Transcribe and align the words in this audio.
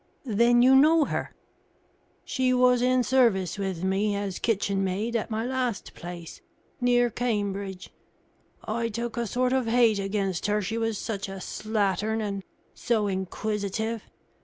"Then 0.25 0.63
you 0.63 0.75
know 0.75 1.05
her?" 1.05 1.31
"She 2.25 2.55
was 2.55 2.81
in 2.81 3.03
service 3.03 3.59
with 3.59 3.83
me, 3.83 4.15
as 4.15 4.39
kitchenmaid, 4.39 5.15
at 5.15 5.29
my 5.29 5.45
last 5.45 5.93
place, 5.93 6.41
near 6.81 7.11
Cambridge. 7.11 7.91
I 8.63 8.89
took 8.89 9.15
a 9.15 9.27
sort 9.27 9.53
of 9.53 9.67
hate 9.67 9.99
against 9.99 10.47
her, 10.47 10.59
she 10.59 10.79
was 10.79 10.97
such 10.97 11.29
a 11.29 11.39
slattern 11.39 12.19
and 12.19 12.43
so 12.73 13.05
inquisitive. 13.05 14.01